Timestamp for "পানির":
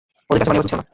0.49-0.61